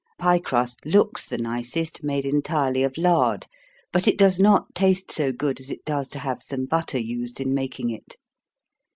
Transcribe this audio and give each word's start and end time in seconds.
Pie 0.17 0.39
crust 0.39 0.83
looks 0.83 1.27
the 1.27 1.37
nicest 1.37 2.03
made 2.03 2.25
entirely 2.25 2.81
of 2.81 2.97
lard, 2.97 3.45
but 3.93 4.07
it 4.07 4.17
does 4.17 4.39
not 4.39 4.73
taste 4.73 5.11
so 5.11 5.31
good 5.31 5.59
as 5.59 5.69
it 5.69 5.85
does 5.85 6.07
to 6.07 6.17
have 6.17 6.41
some 6.41 6.65
butter 6.65 6.97
used 6.97 7.39
in 7.39 7.53
making 7.53 7.91
it. 7.91 8.17